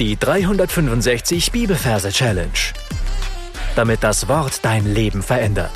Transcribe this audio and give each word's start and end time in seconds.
Die 0.00 0.16
365 0.16 1.52
Bibelverse 1.52 2.10
Challenge. 2.10 2.50
Damit 3.76 4.02
das 4.02 4.26
Wort 4.26 4.64
dein 4.64 4.92
Leben 4.92 5.22
verändert. 5.22 5.70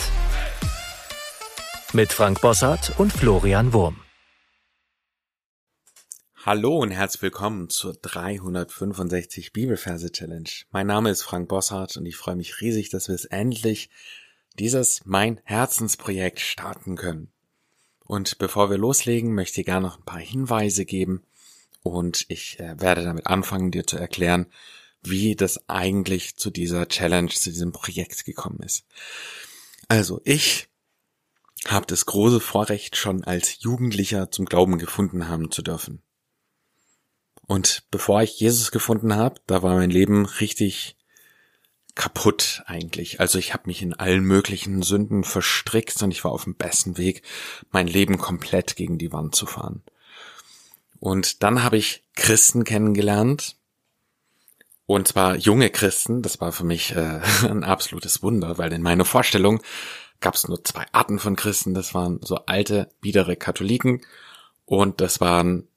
Mit 1.92 2.12
Frank 2.12 2.40
Bossart 2.40 2.98
und 2.98 3.12
Florian 3.12 3.72
Wurm. 3.72 4.00
Hallo 6.44 6.78
und 6.78 6.90
herzlich 6.90 7.22
willkommen 7.22 7.70
zur 7.70 7.94
365 7.94 9.52
Bibelverse 9.52 10.10
Challenge. 10.10 10.50
Mein 10.72 10.88
Name 10.88 11.10
ist 11.10 11.22
Frank 11.22 11.48
Bossart 11.48 11.96
und 11.96 12.04
ich 12.04 12.16
freue 12.16 12.34
mich 12.34 12.60
riesig, 12.60 12.90
dass 12.90 13.06
wir 13.06 13.14
es 13.14 13.24
endlich 13.24 13.88
dieses 14.58 15.02
mein 15.04 15.40
Herzensprojekt 15.44 16.40
starten 16.40 16.96
können. 16.96 17.30
Und 18.04 18.38
bevor 18.38 18.68
wir 18.68 18.78
loslegen, 18.78 19.32
möchte 19.32 19.60
ich 19.60 19.66
gerne 19.66 19.86
noch 19.86 19.98
ein 19.98 20.04
paar 20.04 20.18
Hinweise 20.18 20.84
geben, 20.84 21.22
und 21.82 22.26
ich 22.28 22.58
äh, 22.60 22.80
werde 22.80 23.02
damit 23.04 23.26
anfangen, 23.26 23.70
dir 23.70 23.86
zu 23.86 23.96
erklären, 23.96 24.46
wie 25.02 25.36
das 25.36 25.68
eigentlich 25.68 26.36
zu 26.36 26.50
dieser 26.50 26.88
Challenge, 26.88 27.30
zu 27.30 27.50
diesem 27.50 27.72
Projekt 27.72 28.24
gekommen 28.24 28.60
ist. 28.60 28.84
Also 29.88 30.20
ich 30.24 30.68
habe 31.66 31.86
das 31.86 32.06
große 32.06 32.40
Vorrecht, 32.40 32.96
schon 32.96 33.24
als 33.24 33.62
Jugendlicher 33.62 34.30
zum 34.30 34.44
Glauben 34.44 34.78
gefunden 34.78 35.28
haben 35.28 35.50
zu 35.50 35.62
dürfen. 35.62 36.02
Und 37.46 37.84
bevor 37.90 38.22
ich 38.22 38.38
Jesus 38.38 38.70
gefunden 38.70 39.16
habe, 39.16 39.40
da 39.46 39.62
war 39.62 39.74
mein 39.74 39.90
Leben 39.90 40.26
richtig 40.26 40.96
kaputt 41.94 42.62
eigentlich. 42.66 43.20
Also 43.20 43.38
ich 43.38 43.54
habe 43.54 43.64
mich 43.66 43.82
in 43.82 43.94
allen 43.94 44.22
möglichen 44.22 44.82
Sünden 44.82 45.24
verstrickt 45.24 46.00
und 46.02 46.12
ich 46.12 46.22
war 46.22 46.30
auf 46.30 46.44
dem 46.44 46.54
besten 46.54 46.96
Weg, 46.96 47.22
mein 47.70 47.88
Leben 47.88 48.18
komplett 48.18 48.76
gegen 48.76 48.98
die 48.98 49.12
Wand 49.12 49.34
zu 49.34 49.46
fahren. 49.46 49.82
Und 51.00 51.42
dann 51.42 51.62
habe 51.62 51.76
ich 51.76 52.04
Christen 52.14 52.64
kennengelernt. 52.64 53.56
Und 54.86 55.08
zwar 55.08 55.36
junge 55.36 55.70
Christen. 55.70 56.22
Das 56.22 56.40
war 56.40 56.52
für 56.52 56.64
mich 56.64 56.92
äh, 56.92 57.20
ein 57.42 57.64
absolutes 57.64 58.22
Wunder, 58.22 58.58
weil 58.58 58.72
in 58.72 58.82
meiner 58.82 59.04
Vorstellung 59.04 59.62
gab 60.20 60.34
es 60.34 60.48
nur 60.48 60.64
zwei 60.64 60.86
Arten 60.92 61.18
von 61.18 61.36
Christen. 61.36 61.74
Das 61.74 61.94
waren 61.94 62.20
so 62.22 62.36
alte, 62.46 62.90
biedere 63.00 63.36
Katholiken 63.36 64.00
und 64.64 65.00
das 65.00 65.20
waren 65.20 65.68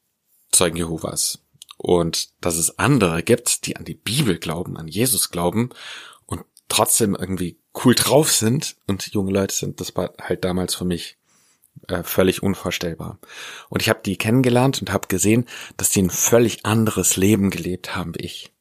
Zeugen 0.51 0.77
Jehovas. 0.77 1.39
Und 1.77 2.29
dass 2.41 2.57
es 2.57 2.77
andere 2.77 3.23
gibt, 3.23 3.65
die 3.65 3.75
an 3.75 3.85
die 3.85 3.95
Bibel 3.95 4.37
glauben, 4.37 4.77
an 4.77 4.87
Jesus 4.87 5.31
glauben 5.31 5.69
und 6.25 6.43
trotzdem 6.67 7.15
irgendwie 7.15 7.57
cool 7.83 7.95
drauf 7.95 8.31
sind 8.31 8.75
und 8.87 9.07
junge 9.13 9.31
Leute 9.31 9.55
sind, 9.55 9.79
das 9.79 9.95
war 9.95 10.13
halt 10.21 10.43
damals 10.43 10.75
für 10.75 10.85
mich 10.85 11.17
äh, 11.87 12.03
völlig 12.03 12.43
unvorstellbar. 12.43 13.19
Und 13.69 13.81
ich 13.81 13.89
habe 13.89 14.01
die 14.05 14.17
kennengelernt 14.17 14.81
und 14.81 14.91
habe 14.91 15.07
gesehen, 15.07 15.47
dass 15.77 15.89
die 15.89 16.01
ein 16.01 16.09
völlig 16.09 16.65
anderes 16.65 17.17
Leben 17.17 17.49
gelebt 17.49 17.95
haben 17.95 18.15
wie 18.15 18.23
ich. 18.25 18.51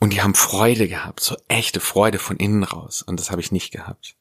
Und 0.00 0.12
die 0.14 0.22
haben 0.22 0.34
Freude 0.34 0.88
gehabt, 0.88 1.20
so 1.20 1.36
echte 1.48 1.80
Freude 1.80 2.18
von 2.18 2.38
innen 2.38 2.64
raus. 2.64 3.02
Und 3.02 3.20
das 3.20 3.30
habe 3.30 3.40
ich 3.40 3.52
nicht 3.52 3.70
gehabt. 3.70 4.16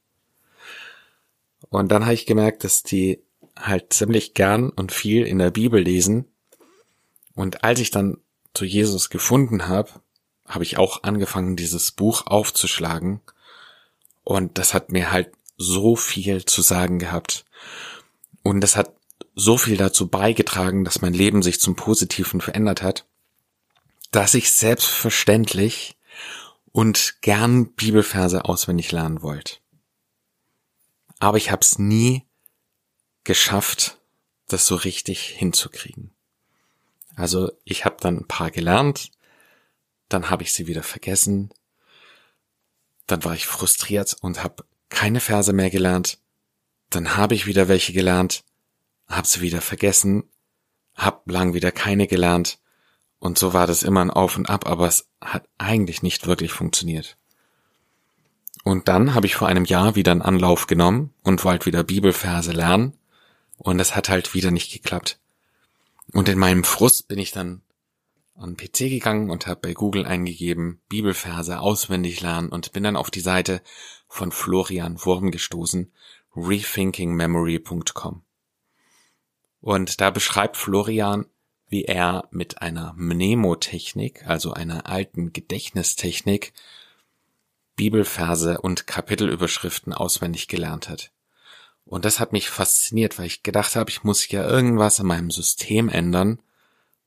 Und 1.70 1.92
dann 1.92 2.03
habe 2.03 2.14
ich 2.14 2.25
gemerkt, 2.25 2.64
dass 2.64 2.84
die 2.84 3.22
halt 3.56 3.94
ziemlich 3.94 4.34
gern 4.34 4.70
und 4.70 4.92
viel 4.92 5.25
in 5.25 5.38
der 5.40 5.52
Bibel 5.52 5.81
lesen. 5.81 6.25
Und 7.36 7.64
als 7.64 7.80
ich 7.80 7.92
dann 7.92 8.17
zu 8.53 8.66
Jesus 8.66 9.09
gefunden 9.09 9.67
habe, 9.67 9.90
habe 10.47 10.64
ich 10.64 10.78
auch 10.78 11.03
angefangen, 11.03 11.56
dieses 11.56 11.92
Buch 11.92 12.25
aufzuschlagen. 12.25 13.22
Und 14.23 14.58
das 14.58 14.73
hat 14.73 14.92
mir 14.92 15.12
halt 15.12 15.31
so 15.58 15.95
viel 15.95 16.45
zu 16.45 16.62
sagen 16.62 17.00
gehabt. 17.00 17.45
Und 18.50 18.61
das 18.61 18.75
hat 18.75 18.95
so 19.36 19.59
viel 19.59 19.78
dazu 19.78 20.08
beigetragen, 20.08 20.83
dass 20.83 21.03
mein 21.03 21.14
Leben 21.14 21.44
sich 21.44 21.61
zum 21.61 21.75
Positiven 21.75 22.42
verändert 22.42 22.81
hat, 22.81 23.06
dass 24.09 24.33
ich 24.33 24.52
selbstverständlich 24.52 26.00
und 26.72 27.22
gern 27.22 27.73
Bibelverse 27.73 28.45
auswendig 28.45 28.91
lernen 28.91 29.22
wollte. 29.22 29.58
Aber 31.19 31.38
ich 31.38 31.52
habe 31.52 31.61
es 31.61 31.78
nie 31.78 32.25
geschafft, 33.24 34.00
das 34.47 34.66
so 34.66 34.74
richtig 34.74 35.28
hinzukriegen. 35.28 36.16
Also 37.16 37.51
ich 37.66 37.85
habe 37.85 37.97
dann 38.00 38.18
ein 38.18 38.28
paar 38.28 38.50
gelernt, 38.50 39.12
dann 40.07 40.31
habe 40.31 40.41
ich 40.41 40.53
sie 40.53 40.66
wieder 40.66 40.81
vergessen, 40.81 41.53
dann 43.06 43.24
war 43.24 43.35
ich 43.35 43.45
frustriert 43.45 44.18
und 44.22 44.44
habe 44.44 44.66
keine 44.90 45.19
Verse 45.19 45.53
mehr 45.53 45.69
gelernt 45.69 46.18
dann 46.89 47.17
habe 47.17 47.35
ich 47.35 47.45
wieder 47.45 47.67
welche 47.67 47.94
gelernt, 47.94 48.44
hab 49.07 49.25
sie 49.25 49.41
wieder 49.41 49.61
vergessen, 49.61 50.23
hab 50.95 51.29
lang 51.29 51.53
wieder 51.53 51.72
keine 51.72 52.07
gelernt 52.07 52.59
und 53.19 53.38
so 53.38 53.53
war 53.53 53.67
das 53.67 53.83
immer 53.83 54.01
ein 54.01 54.11
Auf 54.11 54.38
und 54.38 54.50
Ab, 54.50 54.66
aber 54.67 54.88
es 54.88 55.07
hat 55.22 55.47
eigentlich 55.57 56.01
nicht 56.01 56.25
wirklich 56.25 56.51
funktioniert. 56.51 57.17
Und 58.63 58.88
dann 58.88 59.13
habe 59.13 59.25
ich 59.25 59.35
vor 59.35 59.47
einem 59.47 59.66
Jahr 59.66 59.95
wieder 59.95 60.11
einen 60.11 60.22
Anlauf 60.22 60.67
genommen 60.67 61.13
und 61.23 61.44
wollte 61.44 61.66
wieder 61.66 61.83
Bibelverse 61.83 62.51
lernen 62.51 62.97
und 63.57 63.79
es 63.79 63.95
hat 63.95 64.09
halt 64.09 64.33
wieder 64.33 64.51
nicht 64.51 64.71
geklappt. 64.71 65.19
Und 66.11 66.29
in 66.29 66.39
meinem 66.39 66.63
Frust 66.63 67.07
bin 67.07 67.19
ich 67.19 67.31
dann 67.31 67.61
an 68.35 68.56
den 68.56 68.57
PC 68.57 68.89
gegangen 68.89 69.29
und 69.29 69.47
habe 69.47 69.59
bei 69.61 69.73
Google 69.73 70.06
eingegeben 70.06 70.81
Bibelverse 70.88 71.59
auswendig 71.59 72.21
lernen 72.21 72.50
und 72.50 72.71
bin 72.71 72.83
dann 72.83 72.95
auf 72.95 73.11
die 73.11 73.19
Seite 73.19 73.61
von 74.07 74.31
Florian 74.31 75.03
Wurm 75.03 75.29
gestoßen 75.31 75.91
rethinkingmemory.com. 76.35 78.23
Und 79.62 80.01
da 80.01 80.09
beschreibt 80.09 80.57
Florian, 80.57 81.25
wie 81.67 81.85
er 81.85 82.28
mit 82.31 82.62
einer 82.62 82.94
Mnemotechnik, 82.97 84.25
also 84.28 84.53
einer 84.53 84.88
alten 84.88 85.34
Gedächtnistechnik, 85.34 86.53
Bibelverse 87.75 88.59
und 88.59 88.88
Kapitelüberschriften 88.88 89.94
auswendig 89.94 90.47
gelernt 90.47 90.89
hat. 90.89 91.12
Und 91.85 92.06
das 92.06 92.19
hat 92.19 92.34
mich 92.34 92.50
fasziniert, 92.50 93.18
weil 93.18 93.28
ich 93.28 93.44
gedacht 93.44 93.75
habe, 93.75 93.89
ich 93.89 94.03
muss 94.03 94.28
ja 94.29 94.47
irgendwas 94.47 95.00
in 95.00 95.07
meinem 95.07 95.31
System 95.31 95.89
ändern, 95.89 96.41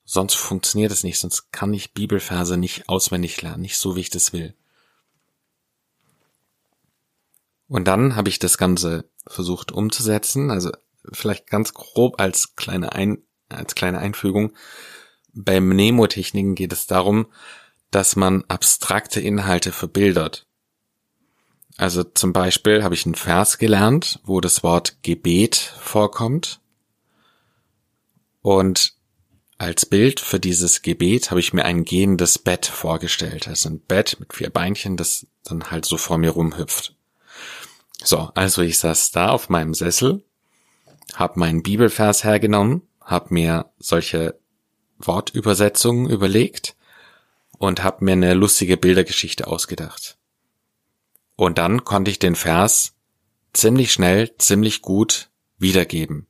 sonst 0.04 0.34
funktioniert 0.34 0.90
es 0.90 1.04
nicht, 1.04 1.18
sonst 1.18 1.52
kann 1.52 1.74
ich 1.74 1.92
Bibelverse 1.92 2.56
nicht 2.56 2.88
auswendig 2.88 3.40
lernen, 3.42 3.62
nicht 3.62 3.76
so 3.76 3.96
wie 3.96 4.00
ich 4.00 4.10
das 4.10 4.32
will. 4.32 4.54
Und 7.68 7.86
dann 7.86 8.16
habe 8.16 8.28
ich 8.28 8.38
das 8.38 8.58
Ganze 8.58 9.08
versucht 9.26 9.72
umzusetzen. 9.72 10.50
Also 10.50 10.70
vielleicht 11.12 11.48
ganz 11.48 11.74
grob 11.74 12.20
als 12.20 12.56
kleine, 12.56 12.92
Ein 12.92 13.18
als 13.48 13.74
kleine 13.74 13.98
Einfügung. 13.98 14.52
Bei 15.34 15.60
Mnemotechniken 15.60 16.54
geht 16.54 16.72
es 16.72 16.86
darum, 16.86 17.26
dass 17.90 18.16
man 18.16 18.44
abstrakte 18.48 19.20
Inhalte 19.20 19.72
verbildert. 19.72 20.46
Also 21.76 22.04
zum 22.04 22.32
Beispiel 22.32 22.82
habe 22.82 22.94
ich 22.94 23.06
einen 23.06 23.14
Vers 23.14 23.58
gelernt, 23.58 24.20
wo 24.24 24.40
das 24.40 24.62
Wort 24.62 25.02
Gebet 25.02 25.56
vorkommt. 25.56 26.60
Und 28.40 28.94
als 29.58 29.86
Bild 29.86 30.20
für 30.20 30.40
dieses 30.40 30.82
Gebet 30.82 31.30
habe 31.30 31.40
ich 31.40 31.52
mir 31.52 31.64
ein 31.64 31.84
gehendes 31.84 32.38
Bett 32.38 32.66
vorgestellt. 32.66 33.48
Also 33.48 33.68
ein 33.68 33.80
Bett 33.80 34.16
mit 34.20 34.34
vier 34.34 34.50
Beinchen, 34.50 34.96
das 34.96 35.26
dann 35.44 35.70
halt 35.70 35.84
so 35.84 35.96
vor 35.96 36.18
mir 36.18 36.30
rumhüpft. 36.30 36.94
So, 38.12 38.30
also 38.34 38.60
ich 38.60 38.78
saß 38.78 39.12
da 39.12 39.30
auf 39.30 39.48
meinem 39.48 39.72
Sessel, 39.72 40.22
hab 41.14 41.38
meinen 41.38 41.62
Bibelvers 41.62 42.24
hergenommen, 42.24 42.82
hab 43.00 43.30
mir 43.30 43.72
solche 43.78 44.38
Wortübersetzungen 44.98 46.10
überlegt 46.10 46.76
und 47.56 47.82
hab 47.82 48.02
mir 48.02 48.12
eine 48.12 48.34
lustige 48.34 48.76
Bildergeschichte 48.76 49.46
ausgedacht. 49.46 50.18
Und 51.36 51.56
dann 51.56 51.84
konnte 51.84 52.10
ich 52.10 52.18
den 52.18 52.34
Vers 52.34 52.92
ziemlich 53.54 53.94
schnell, 53.94 54.36
ziemlich 54.36 54.82
gut 54.82 55.30
wiedergeben. 55.56 56.26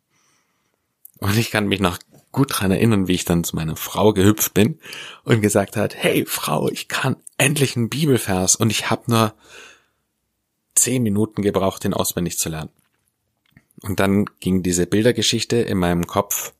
Und 1.18 1.36
ich 1.36 1.50
kann 1.50 1.66
mich 1.66 1.80
noch 1.80 1.98
gut 2.30 2.60
dran 2.60 2.70
erinnern, 2.70 3.08
wie 3.08 3.14
ich 3.14 3.24
dann 3.24 3.42
zu 3.42 3.56
meiner 3.56 3.74
Frau 3.74 4.12
gehüpft 4.12 4.54
bin 4.54 4.78
und 5.24 5.40
gesagt 5.40 5.76
hat, 5.76 5.96
hey 5.96 6.26
Frau, 6.28 6.68
ich 6.68 6.86
kann 6.86 7.16
endlich 7.38 7.76
einen 7.76 7.88
Bibelvers 7.88 8.54
und 8.54 8.70
ich 8.70 8.88
hab 8.88 9.08
nur 9.08 9.34
zehn 10.74 11.02
Minuten 11.02 11.42
gebraucht, 11.42 11.84
den 11.84 11.94
auswendig 11.94 12.38
zu 12.38 12.48
lernen. 12.48 12.70
Und 13.80 14.00
dann 14.00 14.26
ging 14.40 14.62
diese 14.62 14.86
Bildergeschichte 14.86 15.56
in 15.56 15.78
meinem 15.78 16.06
Kopf 16.06 16.52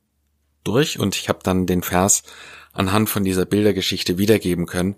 durch 0.65 0.99
und 0.99 1.17
ich 1.17 1.29
habe 1.29 1.41
dann 1.43 1.67
den 1.67 1.83
Vers 1.83 2.23
anhand 2.73 3.11
von 3.11 3.25
dieser 3.25 3.47
Bildergeschichte 3.47 4.19
wiedergeben 4.19 4.67
können. 4.67 4.97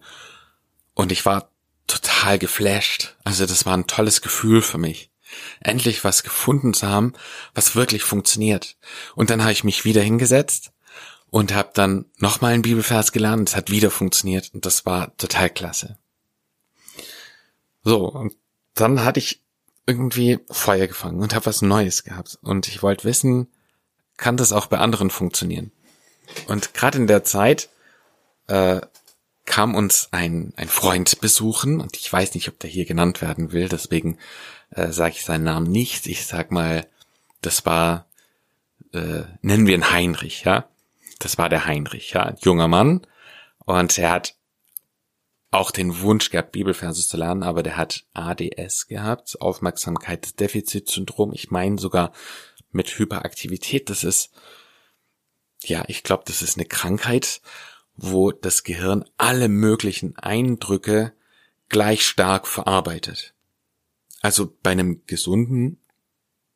Und 0.94 1.12
ich 1.12 1.26
war 1.26 1.50
total 1.87 2.38
geflasht. 2.38 3.16
Also 3.25 3.46
das 3.46 3.66
war 3.66 3.76
ein 3.76 3.87
tolles 3.87 4.22
Gefühl 4.22 4.62
für 4.62 4.78
mich. 4.78 5.11
Endlich 5.61 6.05
was 6.05 6.22
gefunden 6.22 6.75
zu 6.75 6.88
haben, 6.88 7.14
was 7.55 7.75
wirklich 7.75 8.05
funktioniert. 8.05 8.76
Und 9.14 9.31
dann 9.31 9.43
habe 9.43 9.52
ich 9.52 9.64
mich 9.64 9.84
wieder 9.84 10.02
hingesetzt 10.02 10.72
und 11.31 11.52
habe 11.52 11.70
dann 11.75 12.06
nochmal 12.19 12.52
einen 12.52 12.62
Bibelvers 12.62 13.11
gelernt. 13.11 13.49
Es 13.49 13.56
hat 13.56 13.70
wieder 13.70 13.90
funktioniert 13.90 14.52
und 14.55 14.64
das 14.64 14.87
war 14.87 15.16
total 15.16 15.50
klasse. 15.50 15.99
So, 17.82 18.08
und 18.08 18.34
dann 18.75 19.05
hatte 19.05 19.21
ich 19.21 19.41
irgendwie 19.87 20.41
Feuer 20.50 20.87
gefangen 20.87 21.21
und 21.21 21.35
habe 21.35 21.47
was 21.47 21.62
Neues 21.62 22.05
gehabt. 22.05 22.38
Und 22.43 22.69
ich 22.69 22.82
wollte 22.82 23.05
wissen, 23.05 23.49
kann 24.17 24.37
das 24.37 24.53
auch 24.53 24.67
bei 24.67 24.79
anderen 24.79 25.11
funktionieren? 25.11 25.73
Und 26.47 26.75
gerade 26.75 26.99
in 26.99 27.06
der 27.06 27.25
Zeit 27.25 27.69
äh, 28.47 28.81
kam 29.44 29.75
uns 29.75 30.09
ein, 30.11 30.53
ein 30.56 30.69
Freund 30.69 31.21
besuchen 31.21 31.81
und 31.81 31.97
ich 31.97 32.11
weiß 32.11 32.35
nicht, 32.35 32.49
ob 32.49 32.59
der 32.59 32.71
hier 32.71 32.87
genannt 32.87 33.21
werden 33.21 33.53
will, 33.53 33.69
deswegen 33.69 34.19
äh, 34.71 34.91
sage 34.91 35.15
ich 35.17 35.25
seinen 35.25 35.44
Namen 35.44 35.71
nicht. 35.71 36.06
Ich 36.06 36.26
sag 36.26 36.50
mal, 36.50 36.87
das 37.43 37.67
war, 37.67 38.06
äh, 38.93 39.23
nennen 39.43 39.67
wir 39.67 39.75
ihn 39.75 39.91
Heinrich, 39.91 40.44
ja. 40.44 40.69
Das 41.19 41.38
war 41.38 41.49
der 41.49 41.67
Heinrich, 41.67 42.12
ja, 42.12 42.23
ein 42.23 42.37
junger 42.41 42.69
Mann 42.69 43.06
und 43.67 43.99
er 43.99 44.11
hat 44.11 44.35
auch 45.55 45.71
den 45.71 46.01
Wunsch 46.01 46.31
gehabt, 46.31 46.53
Bibelverse 46.53 47.06
zu 47.06 47.17
lernen, 47.17 47.43
aber 47.43 47.62
der 47.62 47.77
hat 47.77 48.05
ADS 48.12 48.87
gehabt, 48.89 49.41
Aufmerksamkeitsdefizitsyndrom. 49.41 51.33
Ich 51.33 51.51
meine 51.51 51.79
sogar 51.79 52.12
mit 52.73 52.99
Hyperaktivität. 52.99 53.89
Das 53.89 54.05
ist, 54.05 54.31
ja, 55.62 55.85
ich 55.87 56.03
glaube, 56.03 56.25
das 56.27 56.43
ist 56.43 56.56
eine 56.56 56.67
Krankheit, 56.67 57.41
wo 57.97 58.33
das 58.33 58.65
Gehirn 58.65 59.05
alle 59.17 59.49
möglichen 59.49 60.17
Eindrücke 60.17 61.12
gleich 61.69 62.05
stark 62.05 62.47
verarbeitet. 62.47 63.35
Also 64.21 64.57
bei 64.62 64.71
einem 64.71 65.03
gesunden 65.07 65.81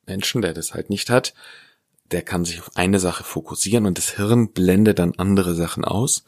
Menschen, 0.07 0.43
der 0.43 0.55
das 0.55 0.75
halt 0.75 0.91
nicht 0.91 1.11
hat, 1.11 1.35
der 2.11 2.23
kann 2.23 2.45
sich 2.45 2.61
auf 2.61 2.77
eine 2.77 2.99
Sache 2.99 3.23
fokussieren 3.23 3.87
und 3.87 3.99
das 3.99 4.17
Hirn 4.17 4.53
blendet 4.53 4.99
dann 4.99 5.15
andere 5.19 5.55
Sachen 5.55 5.85
aus. 5.85 6.25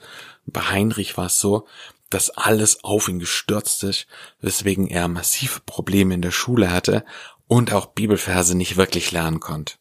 Bei 0.47 0.61
Heinrich 0.61 1.17
war 1.17 1.27
es 1.27 1.41
so, 1.41 1.67
dass 2.11 2.31
alles 2.31 2.85
auf 2.85 3.09
ihn 3.09 3.19
gestürzt 3.19 3.85
ist, 3.85 4.07
weswegen 4.41 4.89
er 4.89 5.09
massive 5.09 5.61
Probleme 5.65 6.15
in 6.15 6.23
der 6.23 6.33
Schule 6.33 6.71
hatte 6.71 7.05
und 7.47 7.73
auch 7.73 7.87
Bibelverse 7.87 8.57
nicht 8.57 8.77
wirklich 8.77 9.13
lernen 9.13 9.41
konnte. 9.41 9.75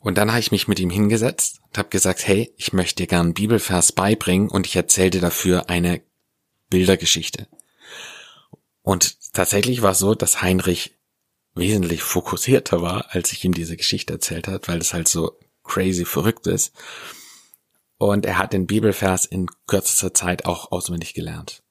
Und 0.00 0.18
dann 0.18 0.30
habe 0.30 0.40
ich 0.40 0.52
mich 0.52 0.68
mit 0.68 0.78
ihm 0.78 0.90
hingesetzt 0.90 1.60
und 1.66 1.78
habe 1.78 1.88
gesagt, 1.88 2.26
hey, 2.26 2.52
ich 2.56 2.72
möchte 2.72 3.02
dir 3.02 3.06
gern 3.08 3.34
Bibelvers 3.34 3.92
beibringen 3.92 4.48
und 4.48 4.66
ich 4.66 4.76
erzähle 4.76 5.10
dir 5.10 5.20
dafür 5.20 5.68
eine 5.68 6.00
Bildergeschichte. 6.70 7.48
Und 8.82 9.32
tatsächlich 9.32 9.82
war 9.82 9.92
es 9.92 9.98
so, 9.98 10.14
dass 10.14 10.42
Heinrich 10.42 10.96
wesentlich 11.56 12.02
fokussierter 12.02 12.82
war, 12.82 13.06
als 13.14 13.32
ich 13.32 13.44
ihm 13.44 13.52
diese 13.52 13.76
Geschichte 13.76 14.12
erzählt 14.12 14.46
hat, 14.46 14.68
weil 14.68 14.78
es 14.78 14.92
halt 14.92 15.08
so 15.08 15.38
crazy 15.64 16.04
verrückt 16.04 16.46
ist. 16.46 16.72
Und 17.98 18.26
er 18.26 18.38
hat 18.38 18.52
den 18.52 18.66
Bibelvers 18.66 19.24
in 19.24 19.46
kürzester 19.66 20.12
Zeit 20.12 20.44
auch 20.44 20.70
auswendig 20.72 21.14
gelernt. 21.14 21.62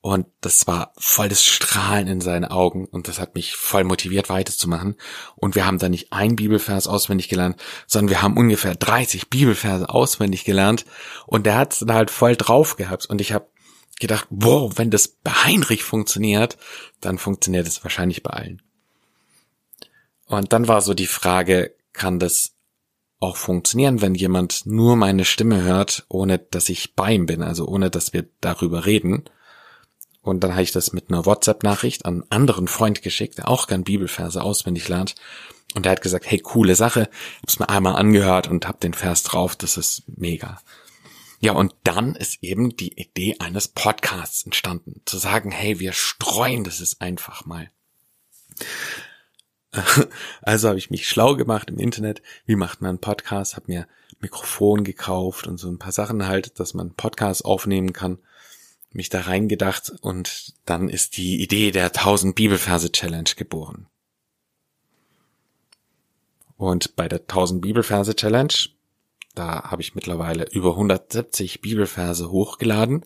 Und 0.00 0.26
das 0.42 0.66
war 0.66 0.92
voll 0.98 1.30
das 1.30 1.42
Strahlen 1.42 2.08
in 2.08 2.20
seinen 2.20 2.44
Augen 2.44 2.84
und 2.84 3.08
das 3.08 3.18
hat 3.18 3.34
mich 3.34 3.56
voll 3.56 3.84
motiviert 3.84 4.28
weiterzumachen. 4.28 4.96
Und 5.34 5.54
wir 5.54 5.64
haben 5.64 5.78
da 5.78 5.88
nicht 5.88 6.12
ein 6.12 6.36
Bibelvers 6.36 6.86
auswendig 6.86 7.30
gelernt, 7.30 7.58
sondern 7.86 8.10
wir 8.10 8.20
haben 8.20 8.36
ungefähr 8.36 8.74
30 8.74 9.30
Bibelverse 9.30 9.88
auswendig 9.88 10.44
gelernt 10.44 10.84
und 11.26 11.46
der 11.46 11.56
hat 11.56 11.72
es 11.72 11.78
da 11.78 11.94
halt 11.94 12.10
voll 12.10 12.36
drauf 12.36 12.76
gehabt. 12.76 13.06
Und 13.06 13.22
ich 13.22 13.32
habe 13.32 13.48
gedacht, 13.98 14.26
wow, 14.28 14.70
wenn 14.76 14.90
das 14.90 15.08
bei 15.08 15.30
Heinrich 15.30 15.84
funktioniert, 15.84 16.58
dann 17.00 17.16
funktioniert 17.16 17.66
es 17.66 17.82
wahrscheinlich 17.82 18.22
bei 18.22 18.30
allen. 18.30 18.60
Und 20.26 20.52
dann 20.52 20.68
war 20.68 20.82
so 20.82 20.92
die 20.92 21.06
Frage, 21.06 21.74
kann 21.94 22.18
das 22.18 22.53
auch 23.20 23.36
funktionieren, 23.36 24.02
wenn 24.02 24.14
jemand 24.14 24.66
nur 24.66 24.96
meine 24.96 25.24
Stimme 25.24 25.62
hört, 25.62 26.04
ohne 26.08 26.38
dass 26.38 26.68
ich 26.68 26.94
bei 26.94 27.12
ihm 27.12 27.26
bin, 27.26 27.42
also 27.42 27.66
ohne 27.66 27.90
dass 27.90 28.12
wir 28.12 28.26
darüber 28.40 28.86
reden. 28.86 29.24
Und 30.20 30.40
dann 30.40 30.52
habe 30.52 30.62
ich 30.62 30.72
das 30.72 30.92
mit 30.92 31.10
einer 31.10 31.26
WhatsApp-Nachricht 31.26 32.06
an 32.06 32.14
einen 32.14 32.30
anderen 32.30 32.68
Freund 32.68 33.02
geschickt, 33.02 33.38
der 33.38 33.48
auch 33.48 33.66
gern 33.66 33.84
Bibelverse 33.84 34.42
auswendig 34.42 34.88
lernt. 34.88 35.14
Und 35.74 35.84
der 35.84 35.92
hat 35.92 36.02
gesagt, 36.02 36.30
hey, 36.30 36.38
coole 36.38 36.76
Sache, 36.76 37.08
hab's 37.42 37.58
mir 37.58 37.68
einmal 37.68 37.96
angehört 37.96 38.48
und 38.48 38.66
hab 38.66 38.80
den 38.80 38.94
Vers 38.94 39.22
drauf, 39.22 39.56
das 39.56 39.76
ist 39.76 40.04
mega. 40.06 40.60
Ja, 41.40 41.52
und 41.52 41.74
dann 41.84 42.14
ist 42.14 42.42
eben 42.42 42.76
die 42.76 42.98
Idee 42.98 43.36
eines 43.38 43.68
Podcasts 43.68 44.44
entstanden, 44.44 45.02
zu 45.04 45.18
sagen, 45.18 45.50
hey, 45.50 45.78
wir 45.78 45.92
streuen 45.92 46.64
das 46.64 46.80
ist 46.80 47.02
einfach 47.02 47.44
mal. 47.44 47.70
Also 50.42 50.68
habe 50.68 50.78
ich 50.78 50.90
mich 50.90 51.08
schlau 51.08 51.36
gemacht 51.36 51.68
im 51.70 51.78
Internet, 51.78 52.22
wie 52.46 52.56
macht 52.56 52.80
man 52.80 52.90
einen 52.90 52.98
Podcast, 52.98 53.56
habe 53.56 53.72
mir 53.72 53.86
Mikrofon 54.20 54.84
gekauft 54.84 55.46
und 55.46 55.58
so 55.58 55.68
ein 55.68 55.78
paar 55.78 55.92
Sachen 55.92 56.26
halt, 56.26 56.58
dass 56.60 56.74
man 56.74 56.94
Podcast 56.94 57.44
aufnehmen 57.44 57.92
kann 57.92 58.18
mich 58.94 59.08
da 59.08 59.22
reingedacht 59.22 59.92
und 60.00 60.54
dann 60.64 60.88
ist 60.88 61.16
die 61.16 61.42
Idee 61.42 61.70
der 61.70 61.86
1000 61.86 62.34
Bibelverse 62.34 62.92
Challenge 62.92 63.30
geboren. 63.36 63.86
Und 66.56 66.94
bei 66.96 67.08
der 67.08 67.20
1000 67.20 67.60
Bibelverse 67.60 68.14
Challenge, 68.14 68.54
da 69.34 69.64
habe 69.64 69.82
ich 69.82 69.96
mittlerweile 69.96 70.44
über 70.50 70.70
170 70.70 71.60
Bibelverse 71.60 72.30
hochgeladen 72.30 73.04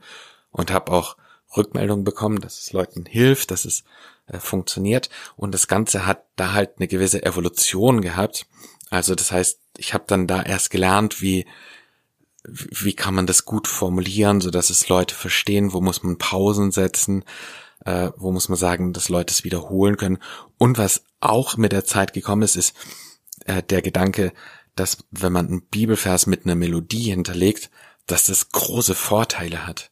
und 0.50 0.71
habe 0.71 0.93
auch 0.93 1.17
Rückmeldungen 1.56 2.05
bekommen, 2.05 2.41
dass 2.41 2.61
es 2.61 2.73
Leuten 2.73 3.06
hilft, 3.06 3.50
dass 3.50 3.64
es 3.64 3.85
äh, 4.29 4.39
funktioniert 4.39 5.11
und 5.37 5.53
das 5.53 5.69
Ganze 5.69 6.07
hat 6.07 6.25
da 6.37 6.53
halt 6.53 6.73
eine 6.79 6.89
gewisse 6.89 7.25
Evolution 7.25 8.01
gehabt. 8.01 8.47
Also 8.91 9.15
das 9.15 9.33
heißt, 9.33 9.61
ich 9.77 9.95
habe 9.95 10.05
dann 10.07 10.27
da 10.27 10.43
erst 10.43 10.71
gelernt, 10.71 11.21
wie 11.21 11.47
wie 12.45 12.95
kann 12.95 13.15
man 13.15 13.27
das 13.27 13.45
gut 13.45 13.67
formulieren, 13.67 14.41
so 14.41 14.51
dass 14.51 14.71
es 14.71 14.89
Leute 14.89 15.15
verstehen, 15.15 15.73
wo 15.73 15.81
muss 15.81 16.03
man 16.03 16.19
Pausen 16.19 16.71
setzen, 16.71 17.25
äh, 17.85 18.11
wo 18.17 18.33
muss 18.33 18.49
man 18.49 18.57
sagen, 18.57 18.93
dass 18.93 19.09
Leute 19.09 19.33
es 19.33 19.45
wiederholen 19.45 19.97
können. 19.97 20.19
Und 20.57 20.79
was 20.79 21.05
auch 21.21 21.57
mit 21.57 21.73
der 21.73 21.85
Zeit 21.85 22.13
gekommen 22.13 22.43
ist, 22.43 22.57
ist 22.57 22.75
äh, 23.45 23.63
der 23.63 23.83
Gedanke, 23.83 24.33
dass 24.77 24.99
wenn 25.11 25.33
man 25.33 25.49
einen 25.49 25.67
Bibelvers 25.67 26.27
mit 26.27 26.45
einer 26.45 26.55
Melodie 26.55 27.11
hinterlegt, 27.11 27.71
dass 28.07 28.25
das 28.25 28.51
große 28.51 28.95
Vorteile 28.95 29.67
hat. 29.67 29.91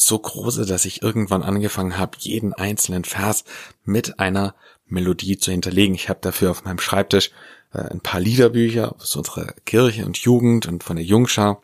So 0.00 0.16
große, 0.16 0.64
dass 0.64 0.84
ich 0.84 1.02
irgendwann 1.02 1.42
angefangen 1.42 1.98
habe, 1.98 2.16
jeden 2.20 2.52
einzelnen 2.52 3.04
Vers 3.04 3.42
mit 3.84 4.20
einer 4.20 4.54
Melodie 4.86 5.38
zu 5.38 5.50
hinterlegen. 5.50 5.96
Ich 5.96 6.08
habe 6.08 6.20
dafür 6.22 6.52
auf 6.52 6.64
meinem 6.64 6.78
Schreibtisch 6.78 7.32
äh, 7.72 7.80
ein 7.80 8.00
paar 8.00 8.20
Liederbücher 8.20 8.94
aus 8.94 9.16
unserer 9.16 9.52
Kirche 9.64 10.06
und 10.06 10.16
Jugend 10.16 10.66
und 10.66 10.84
von 10.84 10.96
der 10.96 11.04
Jungschau 11.04 11.60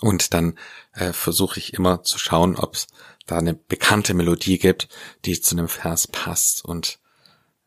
und 0.00 0.34
dann 0.34 0.58
äh, 0.92 1.12
versuche 1.12 1.60
ich 1.60 1.74
immer 1.74 2.02
zu 2.02 2.18
schauen, 2.18 2.56
ob 2.56 2.74
es 2.74 2.88
da 3.26 3.38
eine 3.38 3.54
bekannte 3.54 4.14
Melodie 4.14 4.58
gibt, 4.58 4.88
die 5.24 5.40
zu 5.40 5.56
einem 5.56 5.68
Vers 5.68 6.08
passt. 6.08 6.64
Und 6.64 6.98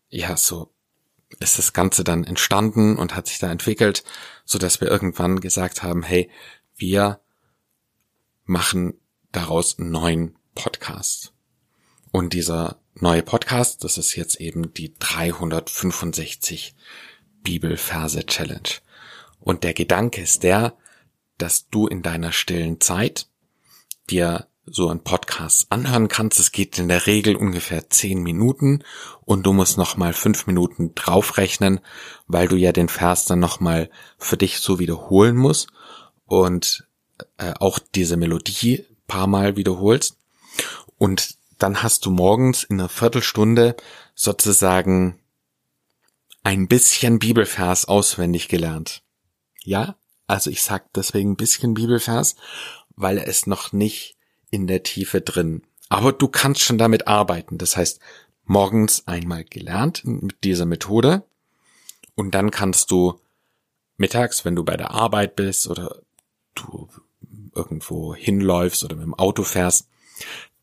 ja, 0.10 0.36
so 0.36 0.74
ist 1.40 1.58
das 1.58 1.72
Ganze 1.72 2.04
dann 2.04 2.26
entstanden 2.26 2.98
und 2.98 3.16
hat 3.16 3.28
sich 3.28 3.40
da 3.40 3.50
entwickelt, 3.50 4.04
so 4.44 4.58
dass 4.58 4.81
wir 4.81 4.90
irgendwann 4.90 5.40
gesagt 5.40 5.84
haben, 5.84 6.04
hey, 6.04 6.30
wir 6.76 7.22
machen 8.46 8.99
daraus 9.31 9.80
einen 9.80 9.92
neuen 9.92 10.36
Podcast. 10.56 11.33
Und 12.12 12.33
dieser 12.33 12.80
neue 12.95 13.24
Podcast, 13.24 13.83
das 13.83 13.98
ist 13.98 14.16
jetzt 14.16 14.40
eben 14.42 14.74
die 14.74 14.94
365 14.98 16.76
Bibelverse 17.44 18.26
Challenge. 18.26 18.69
Und 19.40 19.64
der 19.64 19.74
Gedanke 19.74 20.21
ist 20.21 20.44
der, 20.44 20.76
dass 21.38 21.69
du 21.69 21.88
in 21.88 22.02
deiner 22.02 22.31
stillen 22.31 22.81
Zeit 22.81 23.28
dir 24.09 24.48
so 24.66 24.90
ein 24.90 25.04
Podcast 25.04 25.68
anhören 25.71 26.07
kannst. 26.07 26.40
Es 26.40 26.52
geht 26.52 26.78
in 26.78 26.90
der 26.90 27.07
Regel 27.07 27.36
ungefähr 27.36 27.90
zehn 27.90 28.21
Minuten 28.21 28.83
und 29.26 29.45
du 29.45 29.54
musst 29.54 29.78
nochmal 29.78 30.14
fünf 30.14 30.48
Minuten 30.48 30.94
draufrechnen, 30.95 31.80
weil 32.28 32.48
du 32.48 32.56
ja 32.56 32.71
den 32.71 32.90
Vers 32.90 33.26
dann 33.26 33.40
nochmal 33.40 33.90
für 34.18 34.38
dich 34.38 34.59
so 34.59 34.80
wiederholen 34.80 35.36
musst 35.36 35.69
und 36.26 36.88
äh, 37.38 37.54
auch 37.59 37.80
diese 37.80 38.18
Melodie 38.18 38.86
paar 39.09 39.28
Mal 39.28 39.57
wiederholst. 39.57 40.16
Und 40.97 41.35
dann 41.57 41.83
hast 41.83 42.06
du 42.06 42.11
morgens 42.11 42.63
in 42.63 42.80
einer 42.80 42.87
Viertelstunde 42.87 43.75
sozusagen 44.16 45.19
ein 46.44 46.69
bisschen 46.69 47.19
Bibelvers 47.19 47.85
auswendig 47.85 48.47
gelernt. 48.47 49.04
Ja, 49.63 49.97
also 50.25 50.49
ich 50.49 50.63
sag 50.63 50.94
deswegen 50.94 51.31
ein 51.31 51.37
bisschen 51.37 51.73
Bibelvers, 51.73 52.35
weil 52.95 53.18
er 53.18 53.28
ist 53.28 53.45
noch 53.45 53.73
nicht 53.73 54.16
in 54.49 54.68
der 54.68 54.83
Tiefe 54.83 55.19
drin. 55.19 55.63
Aber 55.89 56.13
du 56.13 56.28
kannst 56.30 56.61
schon 56.61 56.78
damit 56.78 57.07
arbeiten. 57.07 57.57
Das 57.57 57.75
heißt, 57.75 57.99
morgens 58.45 59.07
einmal 59.07 59.44
gelernt 59.44 60.06
mit 60.06 60.44
dieser 60.44 60.66
Methode 60.66 61.23
und 62.16 62.31
dann 62.31 62.51
kannst 62.51 62.89
du 62.92 63.19
mittags, 63.97 64.45
wenn 64.45 64.56
du 64.56 64.63
bei 64.63 64.78
der 64.78 64.92
Arbeit 64.92 65.35
bist 65.35 65.68
oder 65.68 66.01
du 66.56 66.89
irgendwo 67.56 68.16
hinläufst 68.16 68.84
oder 68.84 68.96
mit 68.96 69.06
dem 69.06 69.14
Auto 69.14 69.44
fährst, 69.44 69.88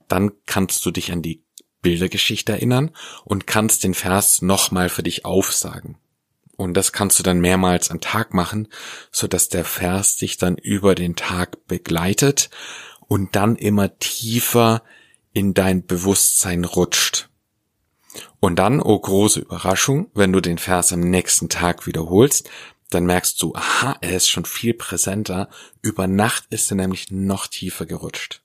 dann 0.09 0.33
kannst 0.47 0.85
du 0.87 0.91
dich 0.91 1.13
an 1.13 1.23
die 1.23 1.43
Bildergeschichte 1.83 2.53
erinnern 2.53 2.91
und 3.25 3.47
kannst 3.47 3.85
den 3.85 3.95
Vers 3.95 4.43
nochmal 4.43 4.89
für 4.89 5.03
dich 5.03 5.25
aufsagen. 5.25 5.99
Und 6.57 6.75
das 6.75 6.93
kannst 6.93 7.19
du 7.19 7.23
dann 7.23 7.41
mehrmals 7.41 7.91
am 7.91 8.01
Tag 8.01 8.33
machen, 8.33 8.69
so 9.13 9.27
dass 9.27 9.49
der 9.49 9.65
Vers 9.65 10.17
dich 10.17 10.39
dann 10.39 10.57
über 10.57 10.95
den 10.95 11.15
Tag 11.15 11.67
begleitet 11.67 12.51
und 13.09 13.37
dann 13.37 13.57
immer 13.57 13.99
tiefer 13.99 14.83
in 15.33 15.53
dein 15.53 15.87
Bewusstsein 15.87 16.65
rutscht. 16.65 17.29
Und 18.41 18.59
dann, 18.59 18.81
oh 18.81 18.99
große 18.99 19.41
Überraschung, 19.41 20.11
wenn 20.15 20.33
du 20.33 20.41
den 20.41 20.59
Vers 20.59 20.93
am 20.93 21.01
nächsten 21.01 21.49
Tag 21.49 21.87
wiederholst, 21.87 22.49
dann 22.91 23.07
merkst 23.07 23.41
du, 23.43 23.55
aha, 23.55 23.97
er 24.01 24.17
ist 24.17 24.29
schon 24.29 24.45
viel 24.45 24.75
präsenter. 24.75 25.49
Über 25.83 26.07
Nacht 26.07 26.45
ist 26.51 26.71
er 26.71 26.77
nämlich 26.77 27.11
noch 27.11 27.47
tiefer 27.47 27.87
gerutscht. 27.87 28.43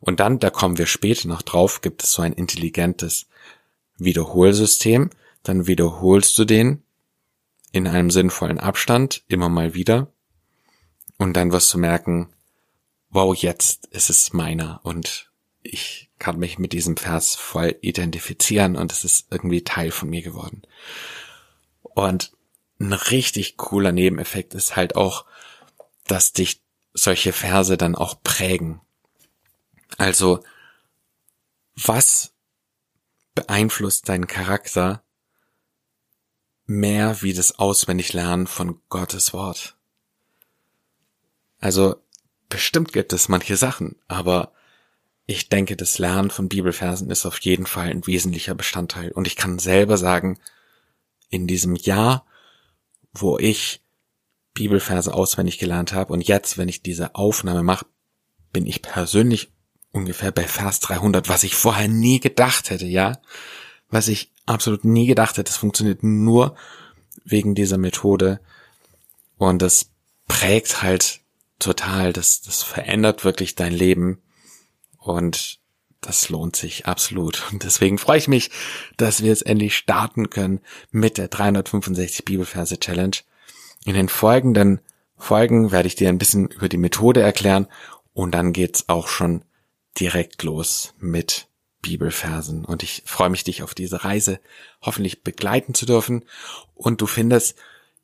Und 0.00 0.20
dann, 0.20 0.38
da 0.38 0.50
kommen 0.50 0.78
wir 0.78 0.86
später 0.86 1.28
noch 1.28 1.42
drauf, 1.42 1.80
gibt 1.80 2.02
es 2.02 2.12
so 2.12 2.22
ein 2.22 2.32
intelligentes 2.32 3.26
Wiederholsystem. 3.96 5.10
Dann 5.42 5.66
wiederholst 5.66 6.36
du 6.38 6.44
den 6.44 6.82
in 7.72 7.86
einem 7.86 8.10
sinnvollen 8.10 8.60
Abstand 8.60 9.22
immer 9.28 9.48
mal 9.48 9.74
wieder. 9.74 10.12
Und 11.18 11.34
dann 11.34 11.52
wirst 11.52 11.72
du 11.72 11.78
merken, 11.78 12.32
wow, 13.10 13.34
jetzt 13.34 13.86
ist 13.86 14.10
es 14.10 14.32
meiner 14.32 14.80
und 14.82 15.30
ich 15.62 16.10
kann 16.18 16.38
mich 16.38 16.58
mit 16.58 16.72
diesem 16.72 16.96
Vers 16.96 17.34
voll 17.34 17.76
identifizieren 17.80 18.76
und 18.76 18.92
es 18.92 19.04
ist 19.04 19.28
irgendwie 19.30 19.62
Teil 19.62 19.90
von 19.90 20.10
mir 20.10 20.22
geworden. 20.22 20.62
Und 21.82 22.32
ein 22.80 22.92
richtig 22.92 23.56
cooler 23.56 23.92
Nebeneffekt 23.92 24.54
ist 24.54 24.76
halt 24.76 24.96
auch, 24.96 25.24
dass 26.06 26.32
dich 26.32 26.62
solche 26.92 27.32
Verse 27.32 27.76
dann 27.76 27.94
auch 27.94 28.22
prägen. 28.22 28.80
Also, 29.96 30.42
was 31.76 32.32
beeinflusst 33.34 34.08
deinen 34.08 34.26
Charakter 34.26 35.02
mehr 36.66 37.22
wie 37.22 37.32
das 37.32 37.58
Auswendiglernen 37.58 38.46
von 38.46 38.80
Gottes 38.88 39.32
Wort? 39.32 39.76
Also, 41.60 41.96
bestimmt 42.48 42.92
gibt 42.92 43.12
es 43.12 43.28
manche 43.28 43.56
Sachen, 43.56 43.96
aber 44.06 44.52
ich 45.26 45.48
denke, 45.48 45.76
das 45.76 45.98
Lernen 45.98 46.30
von 46.30 46.48
Bibelversen 46.48 47.10
ist 47.10 47.24
auf 47.24 47.38
jeden 47.40 47.66
Fall 47.66 47.88
ein 47.88 48.06
wesentlicher 48.06 48.54
Bestandteil. 48.54 49.10
Und 49.12 49.26
ich 49.26 49.36
kann 49.36 49.58
selber 49.58 49.96
sagen, 49.96 50.38
in 51.30 51.46
diesem 51.46 51.74
Jahr, 51.74 52.26
wo 53.14 53.38
ich 53.38 53.80
Bibelverse 54.54 55.12
auswendig 55.12 55.58
gelernt 55.58 55.92
habe 55.92 56.12
und 56.12 56.20
jetzt, 56.26 56.58
wenn 56.58 56.68
ich 56.68 56.82
diese 56.82 57.14
Aufnahme 57.14 57.62
mache, 57.62 57.86
bin 58.52 58.66
ich 58.66 58.82
persönlich 58.82 59.52
ungefähr 59.90 60.30
bei 60.30 60.46
Vers 60.46 60.80
300, 60.80 61.28
was 61.28 61.44
ich 61.44 61.54
vorher 61.54 61.88
nie 61.88 62.20
gedacht 62.20 62.70
hätte, 62.70 62.86
ja? 62.86 63.20
Was 63.88 64.08
ich 64.08 64.32
absolut 64.46 64.84
nie 64.84 65.06
gedacht 65.06 65.36
hätte. 65.36 65.44
Das 65.44 65.56
funktioniert 65.56 66.02
nur 66.02 66.56
wegen 67.24 67.54
dieser 67.54 67.78
Methode 67.78 68.40
und 69.36 69.62
das 69.62 69.90
prägt 70.26 70.82
halt 70.82 71.20
total, 71.58 72.12
das, 72.12 72.42
das 72.42 72.62
verändert 72.62 73.24
wirklich 73.24 73.54
dein 73.54 73.72
Leben 73.72 74.22
und 74.98 75.60
das 76.04 76.28
lohnt 76.28 76.56
sich 76.56 76.86
absolut. 76.86 77.42
Und 77.50 77.64
deswegen 77.64 77.98
freue 77.98 78.18
ich 78.18 78.28
mich, 78.28 78.50
dass 78.96 79.22
wir 79.22 79.28
jetzt 79.28 79.46
endlich 79.46 79.76
starten 79.76 80.30
können 80.30 80.60
mit 80.90 81.18
der 81.18 81.28
365 81.28 82.24
Bibelverse 82.24 82.78
Challenge. 82.78 83.16
In 83.84 83.94
den 83.94 84.08
folgenden 84.08 84.80
Folgen 85.16 85.72
werde 85.72 85.88
ich 85.88 85.94
dir 85.94 86.08
ein 86.08 86.18
bisschen 86.18 86.48
über 86.48 86.68
die 86.68 86.76
Methode 86.76 87.20
erklären 87.20 87.66
und 88.12 88.32
dann 88.32 88.52
geht's 88.52 88.88
auch 88.88 89.08
schon 89.08 89.44
direkt 89.98 90.42
los 90.42 90.94
mit 90.98 91.48
Bibelversen. 91.80 92.64
Und 92.64 92.82
ich 92.82 93.02
freue 93.06 93.30
mich, 93.30 93.44
dich 93.44 93.62
auf 93.62 93.74
diese 93.74 94.04
Reise 94.04 94.40
hoffentlich 94.82 95.22
begleiten 95.22 95.74
zu 95.74 95.86
dürfen. 95.86 96.24
Und 96.74 97.00
du 97.00 97.06
findest 97.06 97.56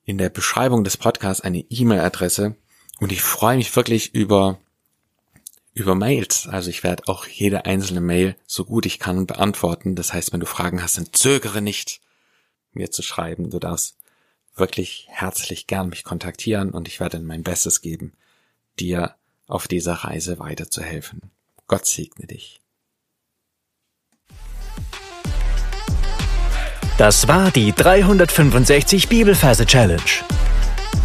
in 0.04 0.18
der 0.18 0.28
Beschreibung 0.28 0.84
des 0.84 0.96
Podcasts 0.96 1.42
eine 1.42 1.64
E-Mail-Adresse. 1.68 2.56
Und 2.98 3.12
ich 3.12 3.22
freue 3.22 3.56
mich 3.56 3.74
wirklich 3.74 4.14
über 4.14 4.58
über 5.72 5.94
Mails. 5.94 6.48
Also 6.48 6.70
ich 6.70 6.82
werde 6.82 7.04
auch 7.06 7.26
jede 7.26 7.64
einzelne 7.64 8.00
Mail 8.00 8.36
so 8.46 8.64
gut 8.64 8.86
ich 8.86 8.98
kann 8.98 9.26
beantworten. 9.26 9.94
Das 9.94 10.12
heißt, 10.12 10.32
wenn 10.32 10.40
du 10.40 10.46
Fragen 10.46 10.82
hast, 10.82 10.98
dann 10.98 11.12
zögere 11.12 11.62
nicht, 11.62 12.00
mir 12.72 12.90
zu 12.90 13.02
schreiben. 13.02 13.50
Du 13.50 13.58
darfst 13.58 13.96
wirklich 14.54 15.06
herzlich 15.10 15.66
gern 15.66 15.88
mich 15.88 16.04
kontaktieren 16.04 16.70
und 16.70 16.88
ich 16.88 17.00
werde 17.00 17.20
mein 17.20 17.42
Bestes 17.42 17.80
geben, 17.80 18.12
dir 18.78 19.14
auf 19.46 19.68
dieser 19.68 19.94
Reise 19.94 20.38
weiterzuhelfen. 20.38 21.30
Gott 21.66 21.86
segne 21.86 22.26
dich. 22.26 22.60
Das 26.98 27.28
war 27.28 27.50
die 27.50 27.72
365 27.72 29.08
Bibelferse 29.08 29.64
Challenge. 29.64 30.02